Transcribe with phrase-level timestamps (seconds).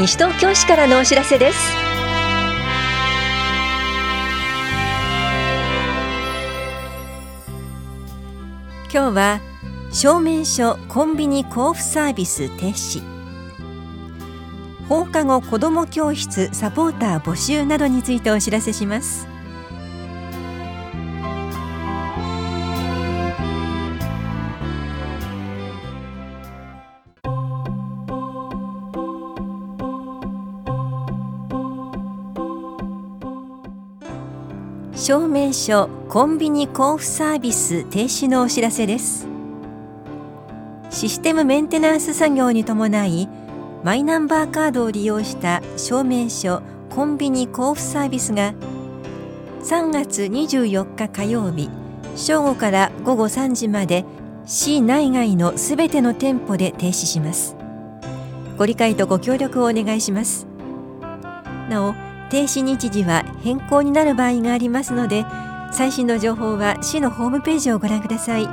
[0.00, 1.58] 西東京市からのお知らせです。
[8.90, 9.40] 今日は
[9.92, 13.02] 証明書コンビニ交付サービス停止。
[14.88, 19.28] 放課後子ども教室サポーター募集などについてお知らせします。
[35.00, 39.26] 証明書コンビニ交付サービス停止のお知らせです。
[40.90, 43.26] システムメンテナンス作業に伴い
[43.82, 48.52] マイナンバーカードを利用した証明書コンビニ交付サービスが
[49.62, 51.70] 3月24日火曜日
[52.14, 54.04] 正午から午後3時まで
[54.44, 57.56] 市内外のすべての店舗で停止します。
[58.58, 60.46] ご理解とご協力をお願いします。
[61.70, 65.26] なお停止日時は変更になる場合がありますので
[65.72, 68.48] 最新の情報は市のホームページをご覧ください。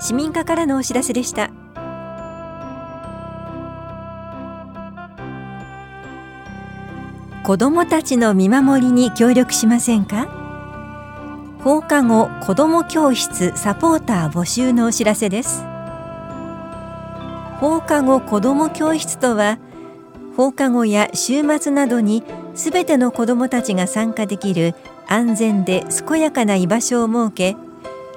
[0.00, 1.50] 市民課からのお知らせでした。
[7.44, 10.26] 子どもたちの見守りに協力しませんか？
[11.62, 15.62] 放課後子ども教室サポーター募集のお知らせです。
[17.60, 19.58] 放課後子ども教室とは
[20.36, 24.74] 放課後や週末などにすべての子どもたちが参加できる
[25.06, 27.56] 安全で健やかな居場所を設け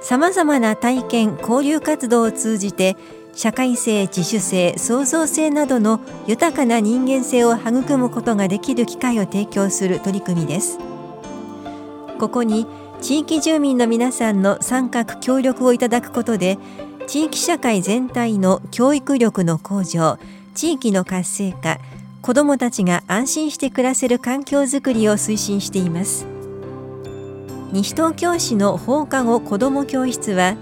[0.02, 2.95] さまざまな体験交流活動を通じて
[3.34, 10.80] 社会性自主性創造性などの豊かな人間性を育むことができる機会を提供する取り組みです。
[12.20, 12.66] ここに
[13.00, 16.58] 地域住民の皆さんの参画協力をいただくことで
[17.06, 20.18] 地域社会全体の教育力の向上
[20.56, 21.80] 地域の活性化
[22.22, 26.26] 子どもたちが安心して暮らせる環境づくりを推進しています。
[27.72, 30.55] 西東京市の放課後子ども教室は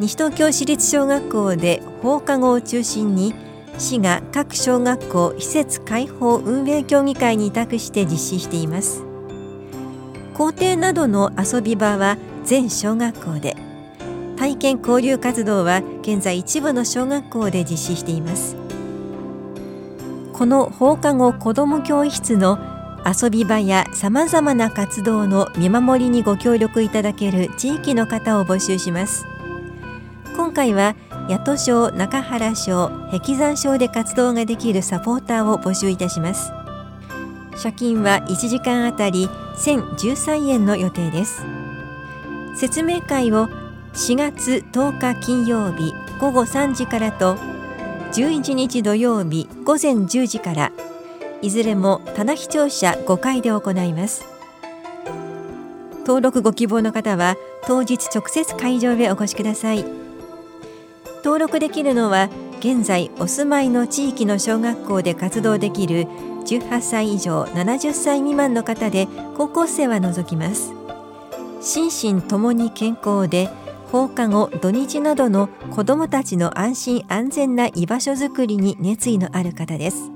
[0.00, 3.34] 西東京市立小学校で放課後を中心に
[3.78, 9.04] 市が各小学校施設開放運営協議会に委託して実施しています。
[10.34, 13.56] 校庭などの遊び場は全小学校で
[14.36, 18.61] 体験交流活動は現在一部の小学校で実施しています。
[20.42, 22.58] この放課後子ども教室の
[23.06, 29.24] 遊び場やさまざまな活動の見守りにご協力いただける地域の方を募集します。
[30.34, 30.96] 今回は
[31.28, 36.50] 八戸省中原省壁山省で活動ができるサポーターを募集いたします。
[37.62, 39.28] 借金は1時間あたり
[39.58, 41.44] 1013円の予定です。
[42.56, 43.46] 説明会を
[43.94, 47.51] 4月10日金曜日午後3時からと
[48.12, 50.72] 11日土曜日午前10時から
[51.40, 54.26] いずれも棚視聴者5回で行います。
[56.00, 57.36] 登録ご希望の方は
[57.66, 59.84] 当日直接会場へお越しください。
[61.24, 62.28] 登録できるのは
[62.58, 66.06] 現在お住まいの地域の小学校で活動できる
[66.44, 69.08] 18歳以上70歳未満の方で
[69.38, 70.74] 高校生は除きます。
[71.62, 73.48] 心身ともに健康で
[73.92, 80.10] 放課後土日などの子どもたちの安心安全な居場所づくりに熱意のある方です。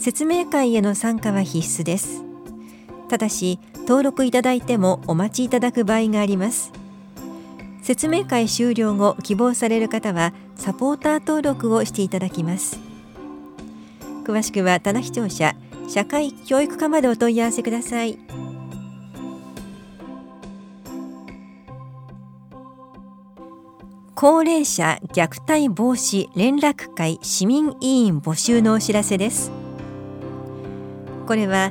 [0.00, 2.24] 説明会への参加は必須です。
[3.08, 6.72] ただし登録いただいてもお待ちいただく場合があります。
[7.82, 12.80] 説明会終了後希望される方はサポーター登録をしていただきます。
[14.24, 15.54] 詳しくは棚視聴者
[15.86, 18.18] 社会教育課までお問い合わせください。
[24.18, 29.52] 高齢者虐待防止連絡会市民委員募集のお知らせです。
[31.26, 31.70] これは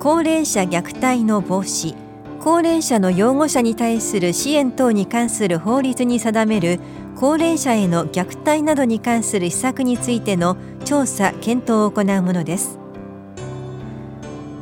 [0.00, 1.94] 高齢者虐待の防止
[2.40, 6.80] 高齢者の養護者に対する支援等に関する法律に定める
[7.14, 10.56] 高齢者への虐待などに関する施策についての
[10.86, 12.78] 調査・検討を行うものです。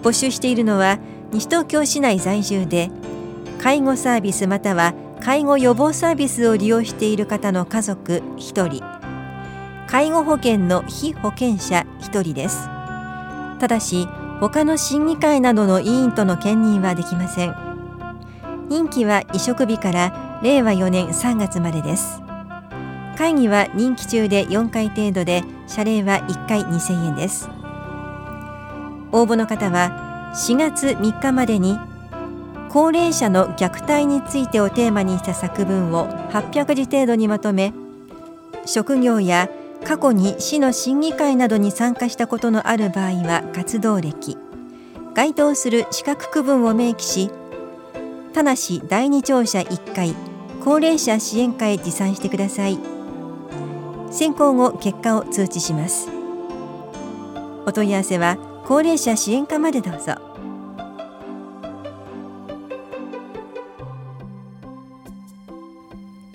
[0.03, 0.99] 募集しているのは
[1.31, 2.91] 西東京市内在住で
[3.63, 8.83] 介護サービスまたは介護予防サービスを利用している方の家族1人。
[9.87, 12.69] 介護保険の被保険者1人です。
[13.59, 14.09] ただし
[14.41, 17.55] 他の審議会などの委員との兼任はできません。
[18.71, 22.23] 任期は移植日から令和4年3月までです。
[23.19, 27.51] 会議は任期中で4回程度で謝礼は1回2000円です。
[29.13, 31.79] 応募の方は4月3日までに
[32.71, 37.75] 高齢者の虐待についてをテーマにした作文を800字程度にまとめ
[38.65, 39.51] 職業や
[39.85, 44.39] 過去に市の審議会などに参加したことのある場合は活動歴
[45.15, 47.31] 該当する資格区分を明記し
[48.33, 48.55] 田無
[48.89, 50.15] 第二庁舎1階
[50.63, 52.79] 高齢者支援課へ持参してください。
[54.11, 56.09] 選考後結果を通知します。
[57.67, 58.37] お問い合わせは
[58.67, 60.20] 高齢者支援課までどうぞ。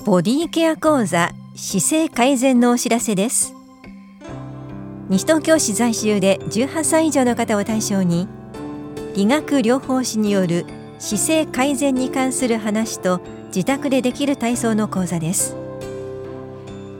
[0.05, 3.55] ボディケア講座姿勢改善のお知らせです。
[5.09, 8.27] 西東京市在住で18歳以上の方を対象に
[9.15, 10.67] 理学療法士による
[10.99, 15.55] 姿勢改善に関する話と自宅でできる体操の講座です。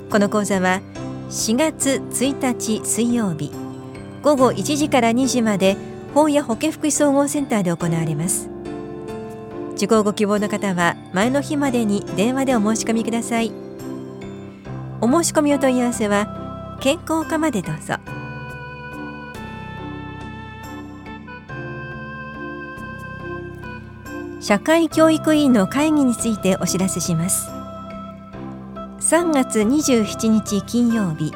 [0.10, 0.81] この講座は
[1.30, 3.51] 4月1日水曜日
[4.24, 5.78] 午後1時から2時まで
[6.16, 8.55] 法や保健福祉総合センターで行われます。
[9.75, 13.51] 受講ご希望の方は前の日までに電話でお申し込みください。
[15.01, 17.95] お申し込みお問い合わせは健康課までどうぞ。
[24.39, 27.50] 社会教育委員の会議についてお知らせします。
[29.00, 31.33] 3月27日金曜日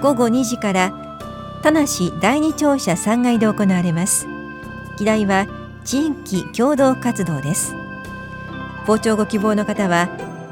[0.00, 1.18] 午後2時から
[1.62, 1.84] 田無
[2.20, 4.26] 第二庁舎3階で行われます。
[4.98, 5.46] 議題は
[5.84, 7.81] 地域共同活動です。
[8.86, 10.08] 傍聴ご希望の方は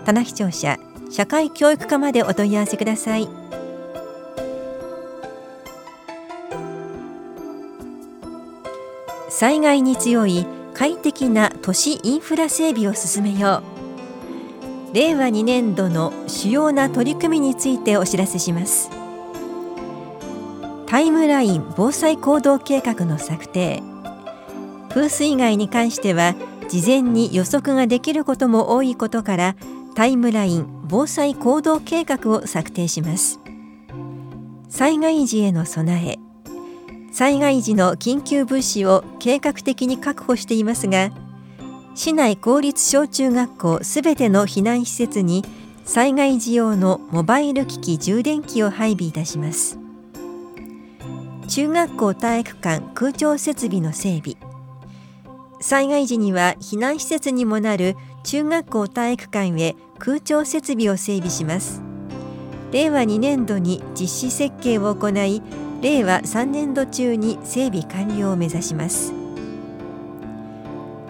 [0.06, 0.78] 田無庁舎
[1.10, 3.28] 社会教育課までお問い合わせください。
[9.28, 13.62] 災害に強い快適な都市インフラ整備を進めよ
[14.92, 14.94] う。
[14.94, 18.90] 令和2年度の主要な取り組みについてお知らせします。
[20.86, 23.82] タイムライン防災行動計画の策定。
[24.88, 26.34] 風水害に関しては
[26.70, 29.56] 事前に予測ができることも多いことから
[29.96, 33.40] タイムライン防災行動計画を策定します。
[34.68, 36.18] 災害時への備え。
[37.12, 41.10] 災害時の緊急物資を計画的に確保していますが
[41.96, 45.44] 市内公立小中学校すべての避難施設に
[45.84, 49.76] 災害時用のモバイル機器充電器を配備いたします。
[51.48, 54.49] 中学校体育館空調設備の整備。
[55.60, 61.82] 災害時には避難施設にもなる中学校体育館へ空調設備を整備します。
[62.72, 65.42] 令和2年度に実施設計を行い
[65.82, 69.12] 令和3年度中に整備完了を目指します。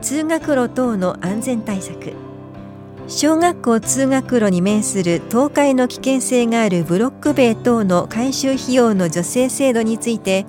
[0.01, 2.13] 通学路等の安全対策。
[3.07, 10.47] 小学校通学路に面する倒壊の危険性があるブロック塀等の改修費用の助成制度について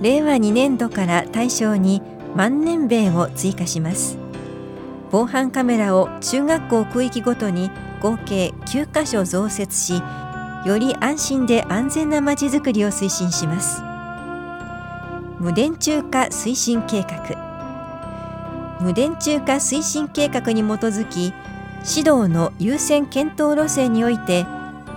[0.00, 2.00] 令和2年度から対象に
[2.36, 4.18] 万年塀を追加します。
[5.10, 7.70] 防犯カメラを中学校区域ごとに
[8.02, 10.02] 合計9カ所増設し
[10.66, 13.80] より安心で安全なまちづくりを推進します。
[15.38, 18.78] 無電柱化推進計画。
[18.80, 21.32] 無電柱化推進計画に基づき
[21.88, 24.44] 指導の優先検討路線において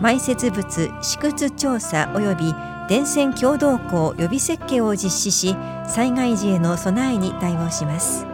[0.01, 5.55] 埋設物試掘調査及び電線共同校予備設計を実施し
[5.87, 8.25] 災害時への備えに対応します。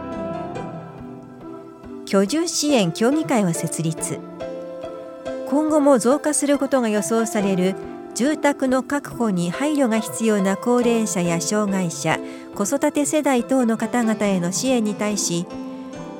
[2.06, 4.18] 居住支援協議会を設立。
[5.50, 7.74] 今後も増加することが予想される
[8.14, 12.18] 住宅の確保に配慮が必要な高齢者や障害者
[12.54, 15.46] 子育て世代等の方々への支援に対し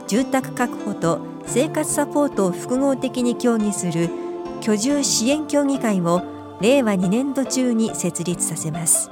[0.07, 4.11] 住宅確保と生活サポートを複合的に協議する
[4.61, 9.11] 居住支援協議会を令和2年度中に設立させます。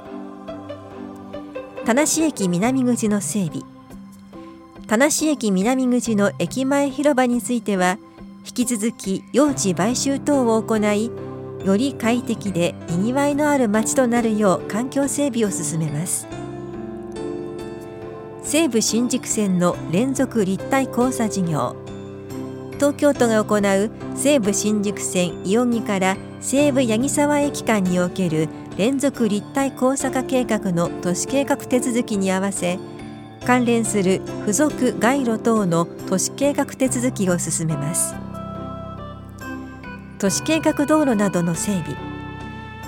[1.85, 3.61] 田無駅南口の整備。
[4.87, 7.97] 田無駅南口の駅前広場については
[8.45, 11.11] 引き続き用地買収等を行い
[11.65, 16.27] より快適でにぎわいのある街となるよう環境整備を進めます。
[18.43, 21.84] 西武新宿線の連続立体交差事業。
[22.75, 32.77] 東京都が行う西武新宿線伊予木から西武八木沢駅間における連続立体交差化計画の都市計画手続きに合わせ
[33.45, 38.15] 関連する付属街路等の都市計画手続きを進めます。
[40.17, 41.95] 都市計画道路などの整備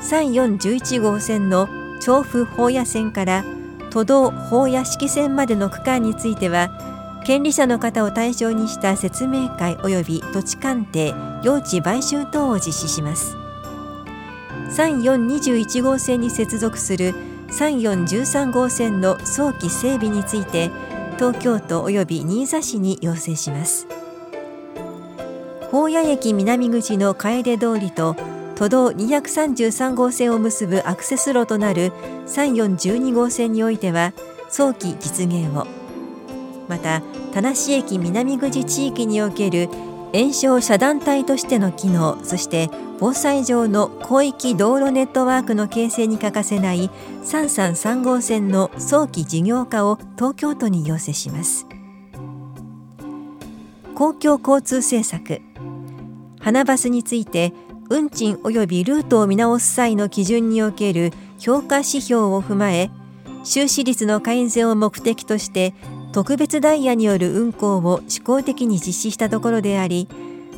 [0.01, 1.67] 3411号線の
[1.99, 3.43] 調布法屋線から
[3.91, 6.69] 都道法屋敷線までの区間については
[7.27, 13.35] 権利者の方を対象にした説明会及び土地鑑定用地買収等を実施します。
[14.69, 17.13] 3421号線に接続する
[17.49, 20.71] 3413号線の早期整備について
[21.17, 23.87] 東京都及び新座市に要請します。
[25.63, 28.15] 宝谷駅南口の楓通りと
[28.55, 31.91] 都道233号線を結ぶアクセス路となる
[32.27, 34.13] 3412号線においては
[34.47, 35.76] 早期実現を。
[36.67, 37.01] また
[37.33, 39.69] 田無駅南口地域における
[40.13, 42.69] 炎症遮断帯としての機能そして
[42.99, 46.89] 防災上の広域道路ネットワークの形成に欠かせない
[47.23, 51.67] 333号線の早期事業化を東京都に要請します。
[53.93, 55.41] 公共交通政策。
[56.39, 57.53] 花バスについて
[57.89, 62.89] 運賃及びルートを見直す際の基準における評価指標を踏まえ
[63.43, 65.73] 収支率の改善を目的として
[66.17, 70.07] 特別ダイヤによる運行を試行的に実施したところであり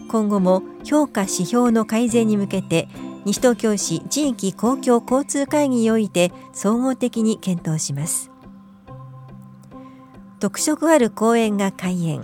[0.07, 2.87] 今後も評価指標の改善に向けて
[3.25, 8.31] 西東京市地域公共交通会議において総合的に検討します。
[10.39, 12.21] 特色ある公園が開園。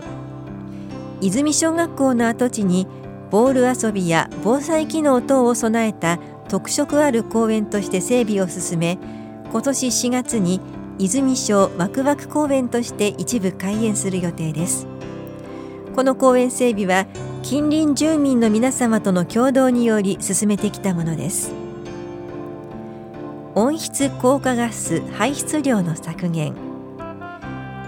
[1.20, 2.88] 泉小学校の跡地に
[3.32, 8.98] ボール遊びや防災機能等を備えた特色ある公園として整備を進め
[9.52, 10.62] 今年4月に
[10.98, 14.88] 泉小ワクワク公園として一部開園する予定です。
[15.96, 17.06] この公園整備は
[17.44, 21.52] 近隣住民の皆様との共同により進めてきたものです。
[23.56, 26.56] 温室効果ガス排出量の削減。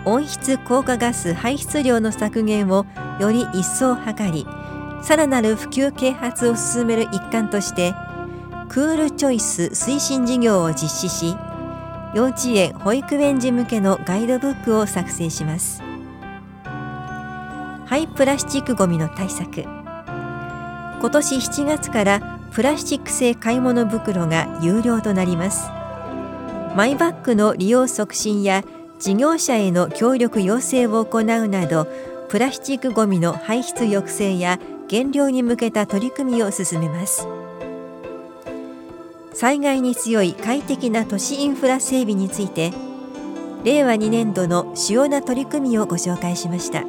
[0.05, 2.85] 温室効果ガス排出量の削減を
[3.19, 4.47] より一層図り
[5.01, 7.93] さらなる普及啓発を進める一環として
[8.69, 11.35] クールチョイス推進事業を実施し
[12.17, 15.83] 幼稚園保育園児向けのガイドブックを作成します。
[17.85, 19.61] 廃プラスチックごみの対策。
[19.61, 25.69] 今年7月からプラスチック製買い物袋が有料となります。
[26.75, 28.63] マイバッグの利用促進や
[28.97, 31.85] 事業者への協力要請を行うなど
[32.29, 37.27] プラスチックごみの排出抑制や減量に向けた取り組みを進めます。
[39.39, 42.73] 災害に強い快適な都市インフラ整備について
[43.63, 46.83] 令和2年度の主要な取り組みをご紹介しました。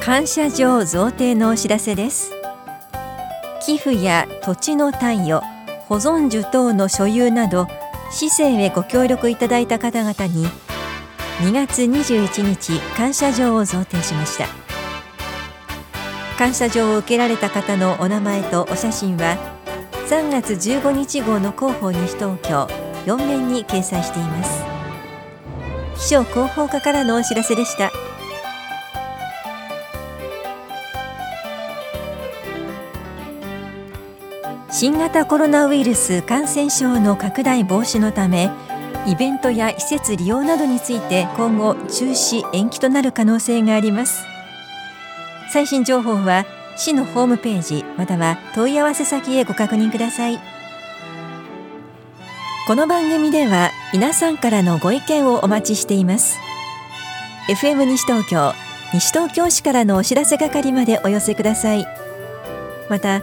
[0.00, 2.32] 感謝状贈呈のお知らせです
[3.60, 5.42] 寄付や土地の貸与
[5.86, 7.68] 保存樹等の所有など
[8.12, 10.46] 市政へご協力いただいた方々に
[11.40, 14.46] 2月21日感謝状を贈呈しました
[16.36, 19.38] 感謝状を受けられた方のお名前とお写真は
[20.08, 22.68] 3月15日号の広報西東京
[23.06, 24.62] 4面に掲載しています
[25.96, 28.11] 気象広報課からのお知らせでした。
[34.70, 38.50] 新型コロナウイルス感染症の拡大防止のため
[39.06, 44.24] イベントや施設利用などについて今後中止延期となる可能性があります。
[45.52, 50.38] 最新情報は市のホームページまたは問い合わせ先へご確認ください。
[52.66, 56.38] この番組では皆さんからのご意見をお待ちしています。
[57.48, 58.54] FM 西東京
[58.94, 61.86] 西東京市からのお知らせ係までお寄せください。
[62.88, 63.22] また